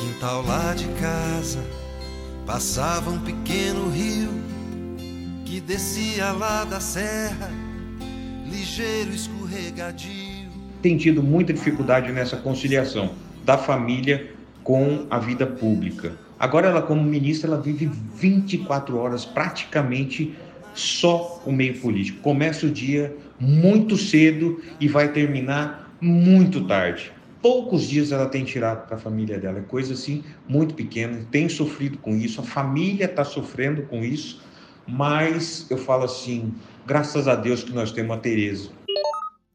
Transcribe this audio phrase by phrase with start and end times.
[0.00, 1.62] quintal lá de casa
[2.46, 4.30] passava um pequeno rio
[5.44, 7.50] que descia lá da serra,
[8.50, 10.48] ligeiro escorregadio.
[10.80, 13.10] Tem tido muita dificuldade nessa conciliação
[13.44, 14.32] da família
[14.64, 16.16] com a vida pública.
[16.38, 20.34] Agora ela como ministra ela vive 24 horas praticamente
[20.72, 22.22] só o meio político.
[22.22, 27.12] Começa o dia muito cedo e vai terminar muito tarde
[27.42, 29.58] poucos dias ela tem tirado para a família dela.
[29.58, 31.26] É coisa assim muito pequena.
[31.30, 34.42] Tem sofrido com isso, a família está sofrendo com isso,
[34.86, 36.52] mas eu falo assim,
[36.86, 38.70] graças a Deus que nós temos a Tereza.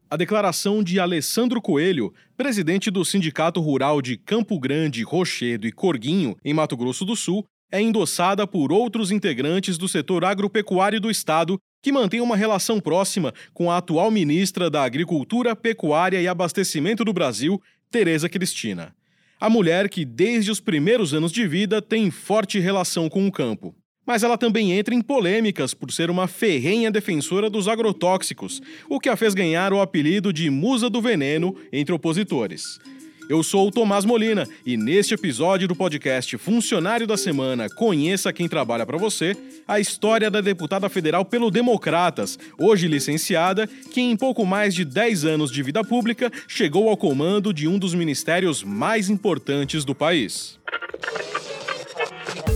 [0.09, 6.37] A declaração de Alessandro Coelho, presidente do Sindicato Rural de Campo Grande, Rochedo e Corguinho,
[6.45, 11.59] em Mato Grosso do Sul, é endossada por outros integrantes do setor agropecuário do estado
[11.85, 17.13] que mantém uma relação próxima com a atual ministra da Agricultura, Pecuária e Abastecimento do
[17.13, 17.61] Brasil,
[17.91, 18.95] Tereza Cristina.
[19.39, 23.75] A mulher que, desde os primeiros anos de vida, tem forte relação com o campo.
[24.05, 29.09] Mas ela também entra em polêmicas por ser uma ferrenha defensora dos agrotóxicos, o que
[29.09, 32.79] a fez ganhar o apelido de Musa do Veneno entre opositores.
[33.27, 38.47] Eu sou o Tomás Molina e neste episódio do podcast Funcionário da Semana Conheça quem
[38.47, 39.35] trabalha para você,
[39.67, 45.25] a história da deputada federal pelo Democratas, hoje licenciada, que em pouco mais de 10
[45.25, 50.59] anos de vida pública chegou ao comando de um dos ministérios mais importantes do país.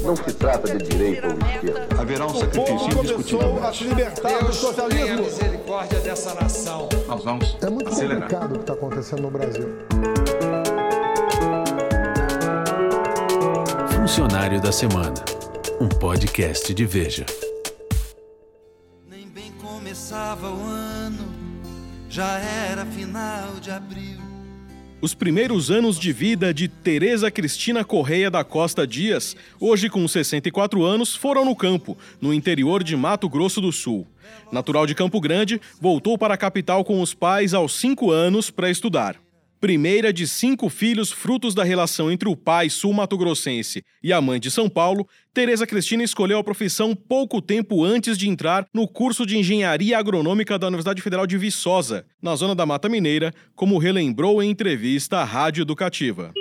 [0.04, 1.88] Não se trata de direito ou esquerda.
[2.00, 3.64] Haverá um sacrifício indiscutível.
[3.64, 5.24] a se libertar do socialismo.
[5.24, 6.88] misericórdia dessa nação.
[7.08, 8.22] Nós vamos É muito acelerar.
[8.22, 9.68] complicado o que está acontecendo no Brasil.
[14.10, 15.24] Funcionário da Semana,
[15.80, 17.28] um podcast de Veja.
[19.08, 21.32] Nem bem começava o ano,
[22.10, 24.18] já era final de abril.
[25.00, 30.84] Os primeiros anos de vida de Tereza Cristina Correia da Costa Dias, hoje com 64
[30.84, 34.08] anos, foram no campo, no interior de Mato Grosso do Sul.
[34.52, 38.72] Natural de Campo Grande, voltou para a capital com os pais aos 5 anos para
[38.72, 39.29] estudar.
[39.60, 44.50] Primeira de cinco filhos frutos da relação entre o pai sul-mato-grossense e a mãe de
[44.50, 49.38] São Paulo, Tereza Cristina escolheu a profissão pouco tempo antes de entrar no curso de
[49.38, 54.50] Engenharia Agronômica da Universidade Federal de Viçosa, na zona da Mata Mineira, como relembrou em
[54.50, 56.32] entrevista à Rádio Educativa.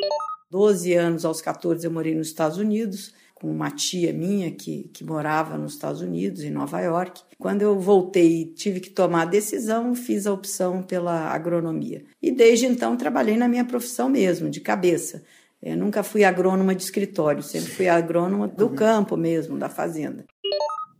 [0.48, 5.04] 12 anos aos 14 eu morei nos Estados Unidos, com uma tia minha que, que
[5.04, 7.22] morava nos Estados Unidos, em Nova York.
[7.38, 12.04] Quando eu voltei e tive que tomar a decisão, fiz a opção pela agronomia.
[12.20, 15.22] E desde então trabalhei na minha profissão mesmo, de cabeça.
[15.62, 20.24] Eu nunca fui agrônoma de escritório, sempre fui agrônoma do campo mesmo, da fazenda.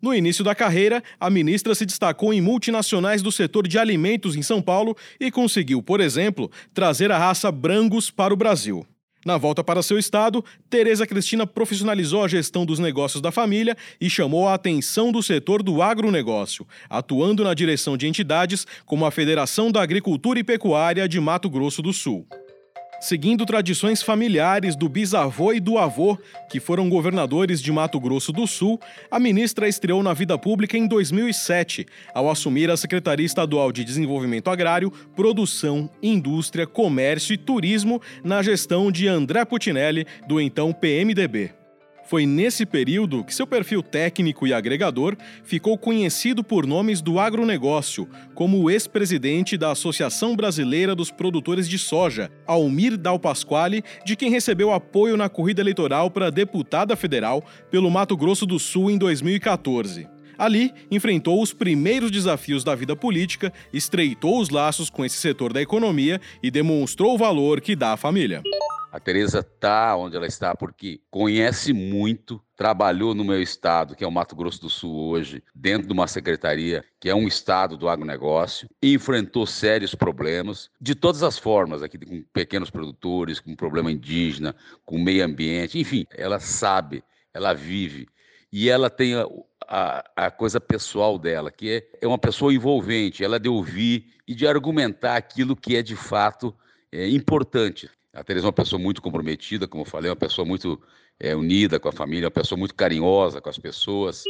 [0.00, 4.43] No início da carreira, a ministra se destacou em multinacionais do setor de alimentos em
[4.43, 8.87] São Paulo e conseguiu, por exemplo, trazer a raça Brangus para o Brasil.
[9.28, 14.09] Na volta para seu estado, Tereza Cristina profissionalizou a gestão dos negócios da família e
[14.09, 19.71] chamou a atenção do setor do agronegócio, atuando na direção de entidades como a Federação
[19.71, 22.27] da Agricultura e Pecuária de Mato Grosso do Sul.
[23.01, 26.19] Seguindo tradições familiares do bisavô e do avô,
[26.51, 30.87] que foram governadores de Mato Grosso do Sul, a ministra estreou na vida pública em
[30.87, 38.43] 2007, ao assumir a Secretaria Estadual de Desenvolvimento Agrário, Produção, Indústria, Comércio e Turismo na
[38.43, 41.58] gestão de André Putinelli, do então PMDB.
[42.09, 45.15] Foi nesse período que seu perfil técnico e agregador
[45.45, 51.79] ficou conhecido por nomes do agronegócio, como o ex-presidente da Associação Brasileira dos Produtores de
[51.79, 57.91] Soja, Almir Dal Pasquale, de quem recebeu apoio na corrida eleitoral para deputada federal pelo
[57.91, 60.18] Mato Grosso do Sul em 2014.
[60.38, 65.60] Ali, enfrentou os primeiros desafios da vida política, estreitou os laços com esse setor da
[65.60, 68.41] economia e demonstrou o valor que dá à família.
[68.93, 74.06] A Tereza está onde ela está porque conhece muito, trabalhou no meu estado, que é
[74.06, 77.88] o Mato Grosso do Sul hoje, dentro de uma secretaria que é um estado do
[77.88, 84.55] agronegócio, enfrentou sérios problemas de todas as formas, aqui com pequenos produtores, com problema indígena,
[84.87, 87.02] com meio ambiente, enfim, ela sabe,
[87.34, 88.08] ela vive
[88.53, 89.27] e ela tem a,
[89.67, 94.06] a, a, coisa pessoal dela, que é, é uma pessoa envolvente, ela é de ouvir
[94.27, 96.55] e de argumentar aquilo que é de fato
[96.91, 97.91] é, importante.
[98.12, 100.81] A Teresa é uma pessoa muito comprometida, como eu falei, uma pessoa muito
[101.21, 104.25] é, unida com a família, uma pessoa muito carinhosa com as pessoas.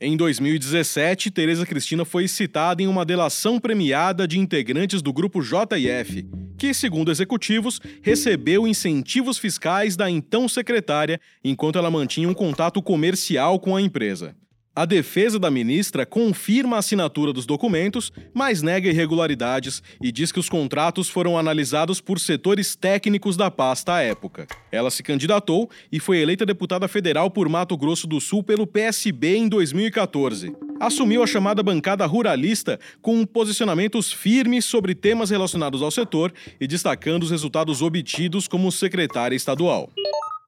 [0.00, 6.24] Em 2017, Tereza Cristina foi citada em uma delação premiada de integrantes do grupo JF,
[6.56, 13.58] que, segundo executivos, recebeu incentivos fiscais da então secretária enquanto ela mantinha um contato comercial
[13.58, 14.36] com a empresa.
[14.78, 20.38] A defesa da ministra confirma a assinatura dos documentos, mas nega irregularidades e diz que
[20.38, 24.46] os contratos foram analisados por setores técnicos da pasta à época.
[24.70, 29.38] Ela se candidatou e foi eleita deputada federal por Mato Grosso do Sul pelo PSB
[29.38, 30.54] em 2014.
[30.78, 37.24] Assumiu a chamada bancada ruralista com posicionamentos firmes sobre temas relacionados ao setor e destacando
[37.24, 39.90] os resultados obtidos como secretária estadual.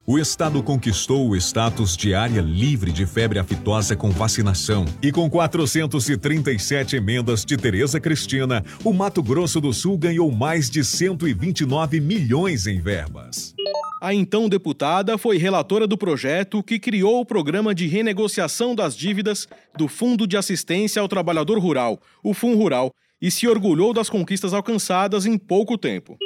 [0.05, 4.83] O estado conquistou o status de área livre de febre aftosa com vacinação.
[4.99, 10.83] E com 437 emendas de Tereza Cristina, o Mato Grosso do Sul ganhou mais de
[10.83, 13.53] 129 milhões em verbas.
[14.01, 19.47] A então deputada foi relatora do projeto que criou o programa de renegociação das dívidas
[19.77, 24.51] do Fundo de Assistência ao Trabalhador Rural, o FUN Rural, e se orgulhou das conquistas
[24.51, 26.17] alcançadas em pouco tempo.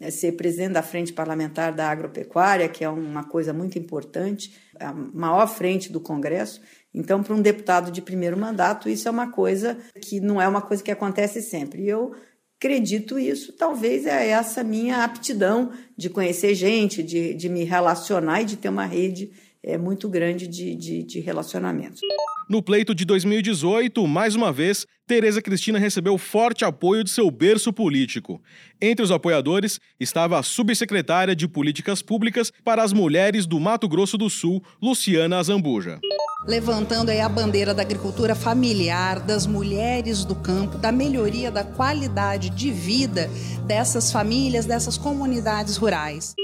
[0.00, 4.92] É ser presidente da Frente Parlamentar da Agropecuária, que é uma coisa muito importante, a
[4.92, 6.60] maior frente do Congresso.
[6.92, 10.60] Então, para um deputado de primeiro mandato, isso é uma coisa que não é uma
[10.60, 11.82] coisa que acontece sempre.
[11.82, 12.14] E eu
[12.58, 18.46] acredito isso, talvez é essa minha aptidão de conhecer gente, de, de me relacionar e
[18.46, 19.32] de ter uma rede
[19.64, 22.00] é, muito grande de, de, de relacionamentos.
[22.48, 27.72] No pleito de 2018, mais uma vez, Tereza Cristina recebeu forte apoio de seu berço
[27.72, 28.40] político.
[28.80, 34.18] Entre os apoiadores estava a subsecretária de Políticas Públicas para as Mulheres do Mato Grosso
[34.18, 35.98] do Sul, Luciana Azambuja.
[36.46, 42.50] Levantando aí a bandeira da agricultura familiar, das mulheres do campo, da melhoria da qualidade
[42.50, 43.30] de vida
[43.66, 46.34] dessas famílias, dessas comunidades rurais.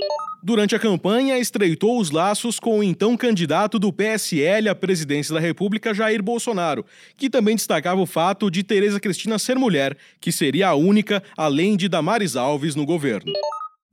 [0.43, 5.41] Durante a campanha, estreitou os laços com o então candidato do PSL à presidência da
[5.41, 10.69] República, Jair Bolsonaro, que também destacava o fato de Tereza Cristina ser mulher, que seria
[10.69, 13.31] a única, além de Damares Alves, no governo.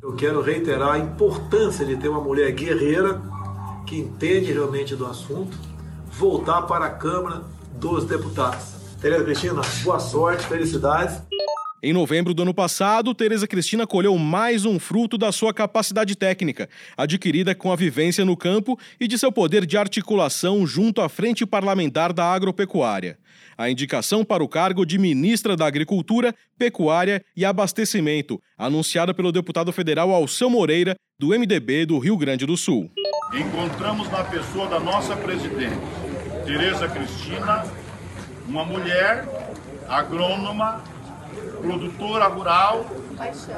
[0.02, 3.22] Eu quero reiterar a importância de ter uma mulher guerreira
[3.86, 5.58] que entende realmente do assunto,
[6.18, 7.44] voltar para a Câmara
[7.74, 8.76] dos Deputados.
[9.00, 11.22] Tereza Cristina, boa sorte, felicidades.
[11.84, 16.68] Em novembro do ano passado, Tereza Cristina colheu mais um fruto da sua capacidade técnica,
[16.98, 21.46] adquirida com a vivência no campo e de seu poder de articulação junto à Frente
[21.46, 23.20] Parlamentar da Agropecuária.
[23.56, 29.72] A indicação para o cargo de ministra da Agricultura, Pecuária e Abastecimento, anunciada pelo deputado
[29.72, 32.90] federal Alceu Moreira, do MDB do Rio Grande do Sul.
[33.34, 35.76] Encontramos na pessoa da nossa presidente,
[36.48, 37.66] Tereza Cristina,
[38.48, 39.28] uma mulher
[39.86, 40.82] agrônoma
[41.62, 42.86] produtora rural,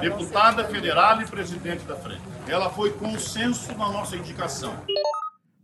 [0.02, 2.24] deputada federal e presidente da frente.
[2.48, 4.74] Ela foi consenso na nossa indicação.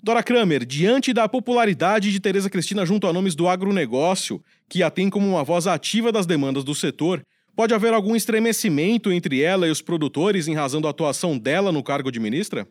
[0.03, 4.39] Dora Kramer, diante da popularidade de Tereza Cristina junto a nomes do agronegócio,
[4.69, 7.23] que a tem como uma voz ativa das demandas do setor,
[7.55, 11.81] pode haver algum estremecimento entre ela e os produtores em razão da atuação dela no
[11.81, 12.67] cargo de ministra?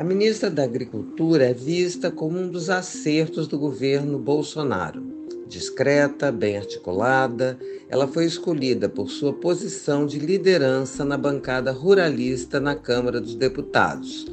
[0.00, 5.02] A ministra da Agricultura é vista como um dos acertos do governo Bolsonaro.
[5.46, 12.74] Discreta, bem articulada, ela foi escolhida por sua posição de liderança na bancada ruralista na
[12.74, 14.26] Câmara dos Deputados.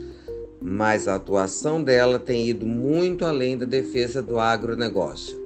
[0.62, 5.38] Mas a atuação dela tem ido muito além da defesa do agronegócio.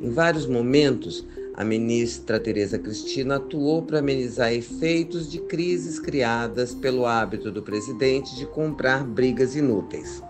[0.00, 1.22] Em vários momentos,
[1.56, 8.36] a ministra Tereza Cristina atuou para amenizar efeitos de crises criadas pelo hábito do presidente
[8.36, 10.22] de comprar brigas inúteis.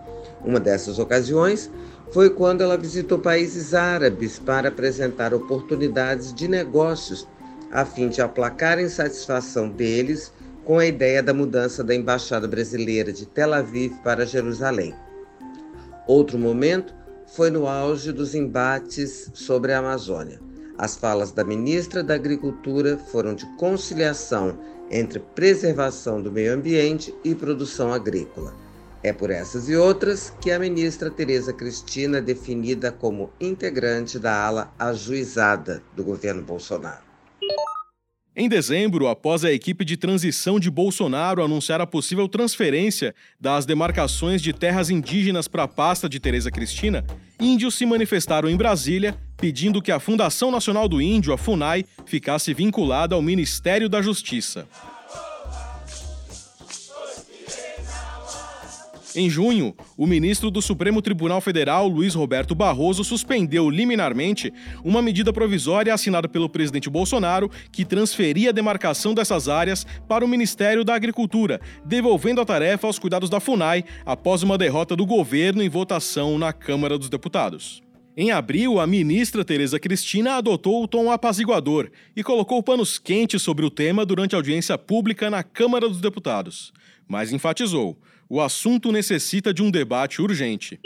[0.44, 1.68] Uma dessas ocasiões
[2.12, 7.26] foi quando ela visitou países árabes para apresentar oportunidades de negócios,
[7.72, 10.32] a fim de aplacar a insatisfação deles
[10.64, 14.94] com a ideia da mudança da embaixada brasileira de Tel Aviv para Jerusalém.
[16.06, 16.94] Outro momento
[17.26, 20.40] foi no auge dos embates sobre a Amazônia.
[20.78, 24.58] As falas da ministra da Agricultura foram de conciliação
[24.90, 28.54] entre preservação do meio ambiente e produção agrícola.
[29.02, 34.44] É por essas e outras que a ministra Tereza Cristina é definida como integrante da
[34.44, 37.05] ala ajuizada do governo Bolsonaro.
[38.38, 44.42] Em dezembro, após a equipe de transição de Bolsonaro anunciar a possível transferência das demarcações
[44.42, 47.02] de terras indígenas para a pasta de Tereza Cristina,
[47.40, 52.52] índios se manifestaram em Brasília pedindo que a Fundação Nacional do Índio, a FUNAI, ficasse
[52.52, 54.68] vinculada ao Ministério da Justiça.
[59.16, 64.52] Em junho, o ministro do Supremo Tribunal Federal, Luiz Roberto Barroso, suspendeu liminarmente
[64.84, 70.28] uma medida provisória assinada pelo presidente Bolsonaro que transferia a demarcação dessas áreas para o
[70.28, 75.62] Ministério da Agricultura, devolvendo a tarefa aos cuidados da FUNAI após uma derrota do governo
[75.62, 77.82] em votação na Câmara dos Deputados.
[78.14, 83.64] Em abril, a ministra Tereza Cristina adotou o tom apaziguador e colocou panos quentes sobre
[83.64, 86.70] o tema durante audiência pública na Câmara dos Deputados,
[87.08, 90.80] mas enfatizou: o assunto necessita de um debate urgente.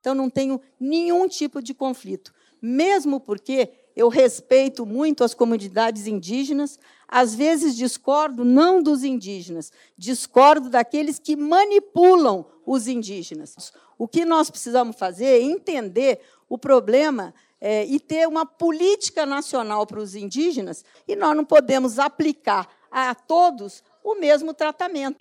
[0.00, 2.32] Então não tenho nenhum tipo de conflito.
[2.62, 10.70] mesmo porque eu respeito muito as comunidades indígenas, às vezes discordo não dos indígenas, discordo
[10.70, 13.72] daqueles que manipulam os indígenas.
[13.98, 19.86] O que nós precisamos fazer é entender o problema é, e ter uma política nacional
[19.86, 25.18] para os indígenas, e nós não podemos aplicar a todos o mesmo tratamento.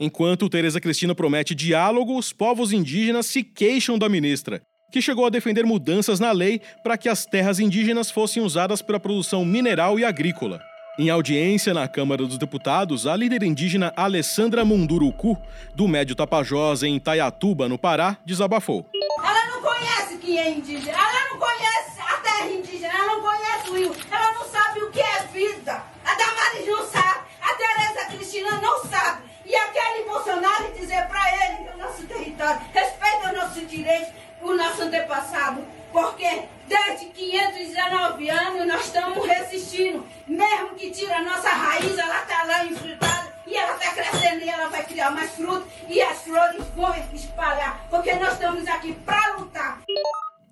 [0.00, 4.62] Enquanto Tereza Cristina promete diálogo, os povos indígenas se queixam da ministra,
[4.92, 8.98] que chegou a defender mudanças na lei para que as terras indígenas fossem usadas para
[8.98, 10.60] a produção mineral e agrícola.
[11.00, 15.36] Em audiência na Câmara dos Deputados, a líder indígena Alessandra Munduruku,
[15.74, 18.88] do Médio Tapajós, em Itaiatuba, no Pará, desabafou.
[19.18, 23.70] Ela não conhece quem é indígena, ela não conhece a terra indígena, ela não conhece
[23.70, 24.87] o rio, ela não sabe o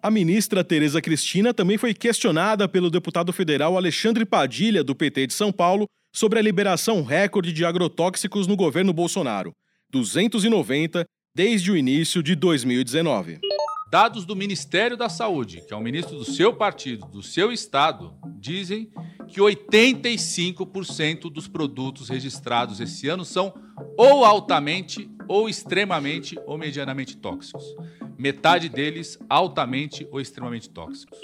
[0.07, 5.35] A ministra Tereza Cristina também foi questionada pelo deputado federal Alexandre Padilha, do PT de
[5.35, 5.85] São Paulo,
[6.15, 9.51] sobre a liberação recorde de agrotóxicos no governo Bolsonaro.
[9.91, 13.41] 290 desde o início de 2019.
[13.89, 18.13] Dados do Ministério da Saúde, que é o ministro do seu partido, do seu estado,
[18.41, 18.91] dizem
[19.29, 23.55] que 85% dos produtos registrados esse ano são
[23.97, 27.65] ou altamente, ou extremamente, ou medianamente tóxicos.
[28.19, 31.19] Metade deles altamente ou extremamente tóxicos.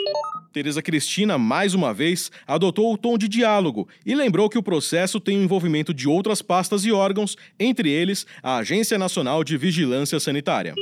[0.53, 5.19] Tereza Cristina, mais uma vez, adotou o tom de diálogo e lembrou que o processo
[5.19, 10.21] tem o envolvimento de outras pastas e órgãos, entre eles a Agência Nacional de Vigilância
[10.21, 10.75] Sanitária.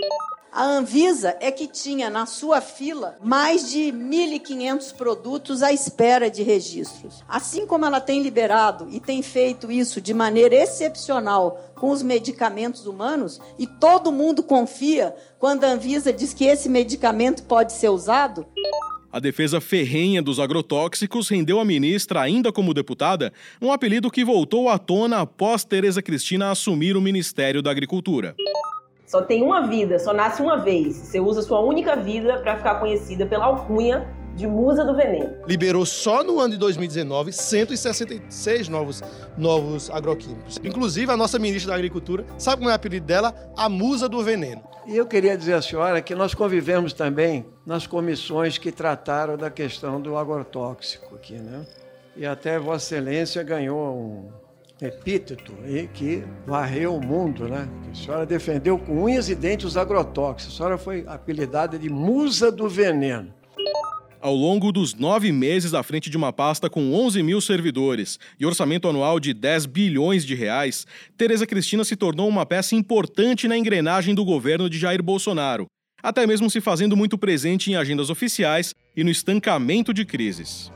[0.53, 6.43] A Anvisa é que tinha na sua fila mais de 1.500 produtos à espera de
[6.43, 7.23] registros.
[7.29, 12.85] Assim como ela tem liberado e tem feito isso de maneira excepcional com os medicamentos
[12.85, 18.45] humanos, e todo mundo confia quando a Anvisa diz que esse medicamento pode ser usado,
[19.13, 24.69] a defesa ferrenha dos agrotóxicos rendeu à ministra, ainda como deputada, um apelido que voltou
[24.69, 28.37] à tona após Tereza Cristina assumir o Ministério da Agricultura.
[29.11, 30.95] Só tem uma vida, só nasce uma vez.
[30.95, 35.35] Você usa sua única vida para ficar conhecida pela alcunha de musa do veneno.
[35.49, 39.03] Liberou só no ano de 2019 166 novos,
[39.37, 40.61] novos agroquímicos.
[40.63, 43.35] Inclusive, a nossa ministra da Agricultura, sabe como é o apelido dela?
[43.57, 44.63] A musa do veneno.
[44.87, 49.51] E eu queria dizer à senhora que nós convivemos também nas comissões que trataram da
[49.51, 51.67] questão do agrotóxico aqui, né?
[52.17, 54.50] E até Vossa Excelência ganhou um
[54.87, 55.53] epíteto
[55.95, 57.69] que varreu o mundo, né?
[57.91, 60.55] A senhora defendeu com unhas e dentes os agrotóxicos.
[60.55, 63.33] A senhora foi apelidada de musa do veneno.
[64.21, 68.45] Ao longo dos nove meses à frente de uma pasta com 11 mil servidores e
[68.45, 73.57] orçamento anual de 10 bilhões de reais, Tereza Cristina se tornou uma peça importante na
[73.57, 75.65] engrenagem do governo de Jair Bolsonaro,
[76.03, 80.71] até mesmo se fazendo muito presente em agendas oficiais e no estancamento de crises.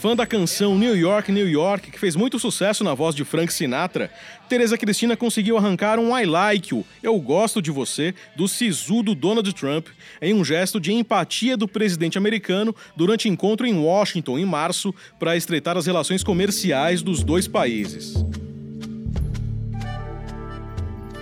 [0.00, 3.52] Fã da canção New York, New York, que fez muito sucesso na voz de Frank
[3.52, 4.08] Sinatra,
[4.48, 9.52] Teresa Cristina conseguiu arrancar um I Like You, Eu Gosto de Você, do sisudo Donald
[9.52, 9.88] Trump,
[10.22, 15.36] em um gesto de empatia do presidente americano durante encontro em Washington em março para
[15.36, 18.14] estreitar as relações comerciais dos dois países.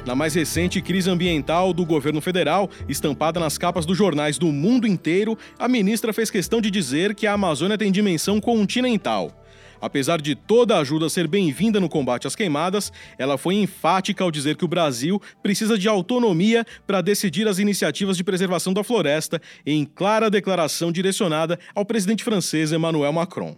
[0.06, 4.86] Na mais recente crise ambiental do governo federal, estampada nas capas dos jornais do mundo
[4.86, 9.32] inteiro, a ministra fez questão de dizer que a Amazônia tem dimensão continental.
[9.80, 14.30] Apesar de toda a ajuda ser bem-vinda no combate às queimadas, ela foi enfática ao
[14.30, 19.42] dizer que o Brasil precisa de autonomia para decidir as iniciativas de preservação da floresta,
[19.66, 23.56] em clara declaração direcionada ao presidente francês Emmanuel Macron.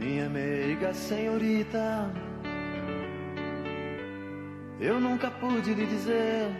[0.00, 2.10] Minha amiga senhorita
[4.80, 6.50] eu nunca pude lhe dizer.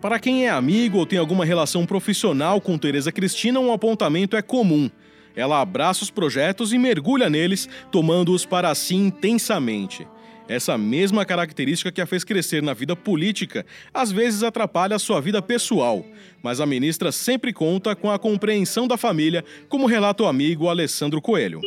[0.00, 4.42] Para quem é amigo ou tem alguma relação profissional com Teresa Cristina, um apontamento é
[4.42, 4.90] comum.
[5.36, 10.06] Ela abraça os projetos e mergulha neles, tomando-os para si intensamente.
[10.46, 15.18] Essa mesma característica que a fez crescer na vida política às vezes atrapalha a sua
[15.20, 16.04] vida pessoal,
[16.42, 21.20] mas a ministra sempre conta com a compreensão da família, como relata o amigo Alessandro
[21.22, 21.60] Coelho.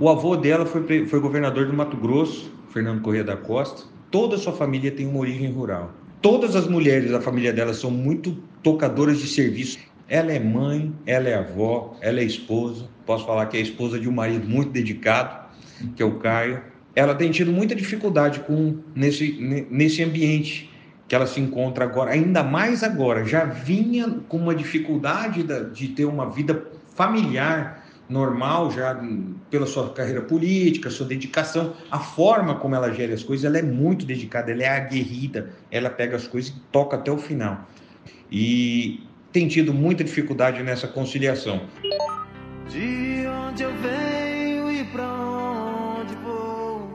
[0.00, 4.38] O avô dela foi, foi governador do Mato Grosso, Fernando Corrêa da Costa, toda a
[4.38, 5.92] sua família tem uma origem rural.
[6.20, 9.78] Todas as mulheres da família dela são muito tocadoras de serviço.
[10.08, 12.88] Ela é mãe, ela é avó, ela é esposa.
[13.06, 15.46] Posso falar que é esposa de um marido muito dedicado,
[15.94, 16.62] que é o Caio.
[16.94, 20.68] ela tem tido muita dificuldade com nesse, nesse ambiente
[21.06, 26.04] que ela se encontra agora, ainda mais agora, já vinha com uma dificuldade de ter
[26.04, 27.77] uma vida familiar
[28.08, 28.98] normal, já
[29.50, 33.62] pela sua carreira política, sua dedicação, a forma como ela gera as coisas, ela é
[33.62, 37.68] muito dedicada, ela é aguerrida, ela pega as coisas e toca até o final.
[38.30, 41.62] E tem tido muita dificuldade nessa conciliação.
[42.68, 45.04] De onde eu venho e pra
[46.00, 46.88] onde vou.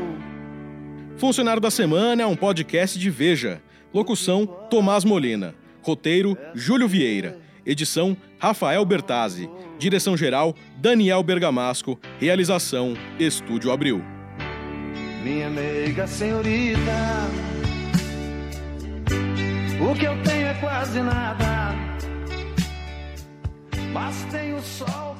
[1.16, 3.60] Funcionário da Semana é um podcast de Veja.
[3.92, 5.54] Locução: Tomás Molina.
[5.82, 7.38] Roteiro: Júlio Vieira.
[7.64, 9.48] Edição: Rafael Bertazzi.
[9.78, 12.00] Direção-geral: Daniel Bergamasco.
[12.18, 14.15] Realização: Estúdio Abril.
[15.26, 16.78] Minha meiga senhorita,
[19.80, 21.74] o que eu tenho é quase nada,
[23.92, 25.15] mas tenho sol